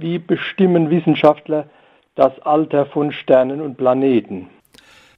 wie 0.00 0.18
bestimmen 0.18 0.90
Wissenschaftler 0.90 1.68
das 2.14 2.38
Alter 2.40 2.86
von 2.86 3.12
Sternen 3.12 3.60
und 3.60 3.76
Planeten? 3.76 4.48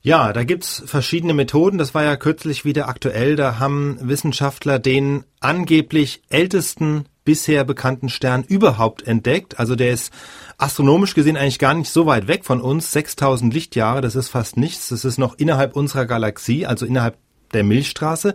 Ja, 0.02 0.32
da 0.32 0.44
gibt's 0.44 0.82
verschiedene 0.86 1.34
Methoden. 1.34 1.76
Das 1.76 1.94
war 1.94 2.02
ja 2.04 2.16
kürzlich 2.16 2.64
wieder 2.64 2.88
aktuell. 2.88 3.36
Da 3.36 3.58
haben 3.58 3.98
Wissenschaftler 4.00 4.78
den 4.78 5.24
angeblich 5.40 6.22
ältesten 6.30 7.04
bisher 7.24 7.64
bekannten 7.64 8.08
Stern 8.08 8.42
überhaupt 8.42 9.06
entdeckt. 9.06 9.58
Also 9.58 9.76
der 9.76 9.90
ist 9.90 10.12
astronomisch 10.56 11.14
gesehen 11.14 11.36
eigentlich 11.36 11.58
gar 11.58 11.74
nicht 11.74 11.90
so 11.90 12.06
weit 12.06 12.28
weg 12.28 12.46
von 12.46 12.62
uns. 12.62 12.92
6000 12.92 13.52
Lichtjahre, 13.52 14.00
das 14.00 14.16
ist 14.16 14.30
fast 14.30 14.56
nichts. 14.56 14.88
Das 14.88 15.04
ist 15.04 15.18
noch 15.18 15.38
innerhalb 15.38 15.76
unserer 15.76 16.06
Galaxie, 16.06 16.64
also 16.64 16.86
innerhalb 16.86 17.18
der 17.52 17.64
Milchstraße. 17.64 18.34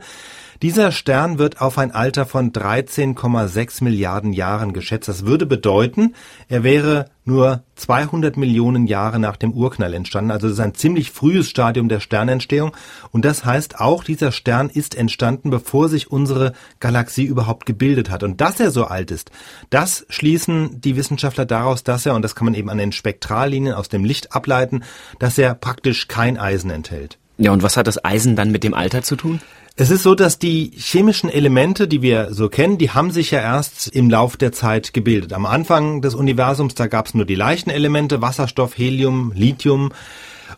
Dieser 0.66 0.92
Stern 0.92 1.38
wird 1.38 1.62
auf 1.62 1.78
ein 1.78 1.92
Alter 1.92 2.26
von 2.26 2.52
13,6 2.52 3.84
Milliarden 3.84 4.34
Jahren 4.34 4.74
geschätzt. 4.74 5.08
Das 5.08 5.24
würde 5.24 5.46
bedeuten, 5.46 6.16
er 6.48 6.64
wäre 6.64 7.12
nur 7.24 7.62
200 7.76 8.36
Millionen 8.36 8.88
Jahre 8.88 9.20
nach 9.20 9.38
dem 9.38 9.54
Urknall 9.54 9.94
entstanden. 9.94 10.32
Also 10.32 10.48
das 10.48 10.58
ist 10.58 10.64
ein 10.64 10.74
ziemlich 10.74 11.12
frühes 11.12 11.52
Stadium 11.52 11.88
der 11.88 12.00
Sternentstehung. 12.00 12.76
Und 13.12 13.26
das 13.26 13.46
heißt 13.46 13.80
auch, 13.80 14.04
dieser 14.04 14.32
Stern 14.32 14.70
ist 14.70 14.96
entstanden, 14.96 15.52
bevor 15.52 15.88
sich 15.88 16.10
unsere 16.10 16.54
Galaxie 16.80 17.26
überhaupt 17.26 17.68
gebildet 17.68 18.10
hat. 18.10 18.24
Und 18.24 18.42
dass 18.42 18.60
er 18.60 18.72
so 18.72 18.86
alt 18.86 19.12
ist, 19.12 19.30
das 19.70 20.08
schließen 20.10 20.82
die 20.82 20.96
Wissenschaftler 20.96 21.46
daraus, 21.46 21.84
dass 21.84 22.08
er, 22.08 22.16
und 22.16 22.24
das 22.24 22.34
kann 22.34 22.46
man 22.46 22.56
eben 22.56 22.72
an 22.72 22.80
den 22.80 22.92
Spektrallinien 22.92 23.76
aus 23.76 23.88
dem 23.88 24.04
Licht 24.04 24.34
ableiten, 24.34 24.84
dass 25.20 25.38
er 25.38 25.54
praktisch 25.54 26.08
kein 26.08 26.40
Eisen 26.40 26.72
enthält. 26.72 27.20
Ja, 27.38 27.52
und 27.52 27.62
was 27.62 27.78
hat 27.78 27.86
das 27.86 28.04
Eisen 28.04 28.36
dann 28.36 28.52
mit 28.52 28.64
dem 28.64 28.74
Alter 28.74 29.04
zu 29.04 29.16
tun? 29.16 29.42
Es 29.78 29.92
ist 29.92 30.04
so, 30.04 30.16
dass 30.16 30.40
die 30.40 30.72
chemischen 30.74 31.30
Elemente, 31.30 31.90
die 31.90 32.02
wir 32.02 32.34
so 32.34 32.48
kennen, 32.48 32.78
die 32.78 32.92
haben 32.92 33.12
sich 33.12 33.32
ja 33.32 33.42
erst 33.42 33.90
im 33.90 34.10
Lauf 34.10 34.38
der 34.38 34.54
Zeit 34.54 34.94
gebildet. 34.94 35.34
Am 35.34 35.46
Anfang 35.46 36.02
des 36.02 36.16
Universums, 36.16 36.76
da 36.76 36.88
gab 36.88 37.08
es 37.08 37.14
nur 37.14 37.26
die 37.26 37.36
leichten 37.36 37.70
Elemente, 37.70 38.22
Wasserstoff, 38.22 38.78
Helium, 38.78 39.34
Lithium. 39.36 39.92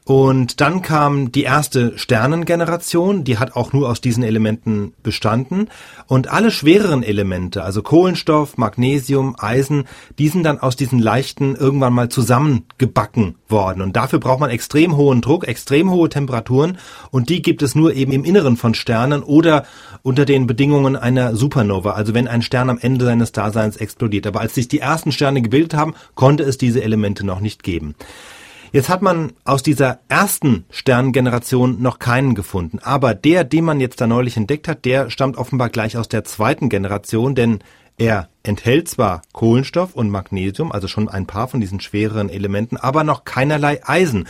Und 0.04 0.62
dann 0.62 0.82
kam 0.82 1.32
die 1.32 1.44
erste 1.44 1.98
Sternengeneration, 1.98 3.24
die 3.24 3.38
hat 3.38 3.56
auch 3.56 3.74
nur 3.74 3.90
aus 3.90 4.02
diesen 4.02 4.24
Elementen 4.24 4.94
bestanden. 5.04 5.70
Und 6.08 6.30
alle 6.30 6.52
schwereren 6.52 7.04
Elemente, 7.04 7.64
also 7.64 7.82
Kohlenstoff, 7.82 8.58
Magnesium, 8.58 9.36
Eisen, 9.38 9.86
die 10.18 10.30
sind 10.30 10.44
dann 10.44 10.60
aus 10.60 10.76
diesen 10.76 11.00
leichten 11.00 11.56
irgendwann 11.56 11.94
mal 11.94 12.10
zusammengebacken 12.10 13.36
worden. 13.50 13.82
Und 13.82 13.96
dafür 13.96 14.20
braucht 14.20 14.40
man 14.40 14.50
extrem 14.50 14.96
hohen 14.96 15.22
Druck, 15.22 15.48
extrem 15.48 15.92
hohe 15.92 16.10
Temperaturen. 16.10 16.78
Und 17.12 17.30
die 17.30 17.42
gibt 17.42 17.62
es 17.62 17.76
nur 17.76 17.94
eben 17.94 18.12
im 18.12 18.24
Inneren 18.24 18.58
von 18.58 18.74
Sternen 18.74 19.24
oder 19.24 19.66
unter 20.04 20.26
den 20.26 20.48
Bedingungen 20.48 20.96
einer 20.96 21.36
Supernova, 21.36 21.92
also 21.92 22.14
wenn 22.14 22.28
ein 22.28 22.42
Stern 22.42 22.70
am 22.70 22.80
Ende 22.80 23.06
seines 23.06 23.32
Daseins 23.32 23.78
explodiert. 23.78 24.28
Aber 24.28 24.40
als 24.40 24.56
sich 24.56 24.68
die 24.68 24.80
ersten 24.80 25.12
Sterne 25.12 25.42
gebildet 25.42 25.74
haben, 25.74 25.96
konnte 26.16 26.44
es 26.44 26.58
diese 26.58 26.82
Elemente 26.82 27.26
noch 27.26 27.40
nicht 27.40 27.64
geben. 27.64 27.96
Jetzt 28.72 28.90
hat 28.90 29.02
man 29.02 29.34
aus 29.46 29.64
dieser 29.64 30.00
ersten 30.10 30.66
Sternengeneration 30.70 31.82
noch 31.82 32.00
keinen 32.00 32.36
gefunden. 32.36 32.80
Aber 32.80 33.14
der, 33.14 33.44
den 33.44 33.66
man 33.66 33.80
jetzt 33.80 34.02
da 34.02 34.08
neulich 34.08 34.38
entdeckt 34.38 34.68
hat, 34.68 34.86
der 34.86 35.10
stammt 35.10 35.38
offenbar 35.38 35.70
gleich 35.70 35.98
aus 35.98 36.10
der 36.10 36.24
zweiten 36.24 36.70
Generation, 36.70 37.36
denn 37.36 37.60
er 37.98 38.30
enthält 38.44 38.88
zwar 38.88 39.24
Kohlenstoff 39.34 39.96
und 39.96 40.10
Magnesium, 40.10 40.72
also 40.72 40.88
schon 40.88 41.10
ein 41.10 41.26
paar 41.26 41.48
von 41.48 41.60
diesen 41.60 41.80
schwereren 41.80 42.30
Elementen, 42.30 42.78
aber 42.78 43.04
noch 43.04 43.26
keinerlei 43.26 43.82
Eisen. 43.84 44.28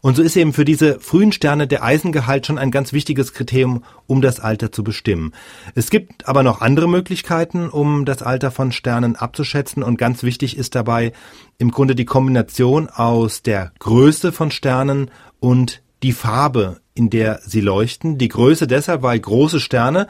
Und 0.00 0.16
so 0.16 0.22
ist 0.22 0.36
eben 0.36 0.54
für 0.54 0.64
diese 0.64 0.98
frühen 0.98 1.30
Sterne 1.30 1.66
der 1.66 1.84
Eisengehalt 1.84 2.46
schon 2.46 2.56
ein 2.56 2.70
ganz 2.70 2.94
wichtiges 2.94 3.34
Kriterium, 3.34 3.84
um 4.06 4.22
das 4.22 4.40
Alter 4.40 4.72
zu 4.72 4.82
bestimmen. 4.82 5.34
Es 5.74 5.90
gibt 5.90 6.26
aber 6.26 6.42
noch 6.42 6.62
andere 6.62 6.88
Möglichkeiten, 6.88 7.68
um 7.68 8.06
das 8.06 8.22
Alter 8.22 8.50
von 8.50 8.72
Sternen 8.72 9.16
abzuschätzen 9.16 9.82
und 9.82 9.98
ganz 9.98 10.22
wichtig 10.22 10.56
ist 10.56 10.74
dabei 10.74 11.12
im 11.58 11.70
Grunde 11.70 11.94
die 11.94 12.06
Kombination 12.06 12.88
aus 12.88 13.42
der 13.42 13.72
Größe 13.78 14.32
von 14.32 14.50
Sternen 14.50 15.10
und 15.38 15.82
die 16.02 16.12
Farbe, 16.12 16.80
in 16.94 17.10
der 17.10 17.40
sie 17.44 17.60
leuchten. 17.60 18.16
Die 18.16 18.28
Größe 18.28 18.66
deshalb, 18.66 19.02
weil 19.02 19.20
große 19.20 19.60
Sterne, 19.60 20.06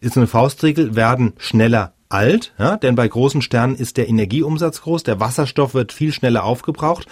ist 0.00 0.16
eine 0.16 0.26
Faustregel, 0.26 0.96
werden 0.96 1.34
schneller 1.38 1.92
alt, 2.10 2.52
ja, 2.58 2.76
denn 2.76 2.94
bei 2.94 3.08
großen 3.08 3.40
Sternen 3.40 3.76
ist 3.76 3.96
der 3.96 4.08
Energieumsatz 4.08 4.82
groß, 4.82 5.04
der 5.04 5.20
Wasserstoff 5.20 5.72
wird 5.72 5.92
viel 5.92 6.12
schneller 6.12 6.44
aufgebraucht 6.44 7.06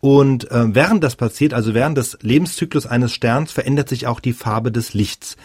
und 0.00 0.50
äh, 0.50 0.74
während 0.74 1.04
das 1.04 1.14
passiert, 1.14 1.52
also 1.54 1.74
während 1.74 1.98
des 1.98 2.18
Lebenszyklus 2.22 2.86
eines 2.86 3.12
Sterns, 3.12 3.52
verändert 3.52 3.88
sich 3.88 4.06
auch 4.06 4.20
die 4.20 4.32
Farbe 4.32 4.72
des 4.72 4.94
Lichts. 4.94 5.36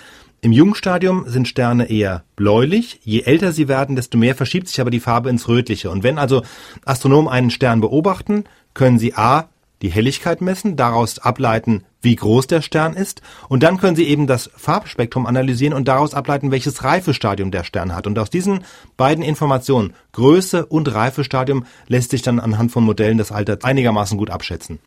Im 0.42 0.52
Jungstadium 0.52 1.26
sind 1.28 1.48
Sterne 1.48 1.90
eher 1.90 2.24
bläulich. 2.36 3.00
Je 3.04 3.22
älter 3.22 3.52
sie 3.52 3.68
werden, 3.68 3.96
desto 3.96 4.18
mehr 4.18 4.36
verschiebt 4.36 4.68
sich 4.68 4.80
aber 4.80 4.92
die 4.92 5.00
Farbe 5.00 5.30
ins 5.30 5.48
Rötliche. 5.48 5.90
Und 5.90 6.04
wenn 6.04 6.20
also 6.20 6.44
Astronomen 6.86 7.30
einen 7.30 7.50
Stern 7.50 7.82
beobachten, 7.82 8.46
können 8.74 9.00
sie 9.00 9.16
A 9.16 9.50
die 9.82 9.92
Helligkeit 9.92 10.42
messen, 10.42 10.76
daraus 10.76 11.20
ableiten, 11.20 11.84
wie 12.02 12.16
groß 12.16 12.48
der 12.48 12.62
Stern 12.62 12.94
ist, 12.94 13.22
und 13.50 13.64
dann 13.64 13.78
können 13.78 13.96
Sie 13.96 14.08
eben 14.08 14.28
das 14.28 14.50
Farbspektrum 14.56 15.26
analysieren 15.26 15.74
und 15.74 15.88
daraus 15.88 16.14
ableiten, 16.14 16.52
welches 16.52 16.84
Reifestadium 16.84 17.52
der 17.52 17.64
Stern 17.64 17.96
hat. 17.96 18.08
Und 18.08 18.18
aus 18.20 18.30
diesen 18.30 18.64
beiden 18.98 19.24
Informationen, 19.24 19.94
Größe 20.12 20.66
und 20.66 20.94
Reifestadium, 20.94 21.66
lässt 21.88 22.12
sich 22.12 22.22
dann 22.22 22.40
anhand 22.40 22.72
von 22.72 22.84
Modellen 22.84 23.18
das 23.18 23.32
Alter 23.32 23.58
einigermaßen 23.64 24.18
gut 24.18 24.30
abschätzen. 24.30 24.80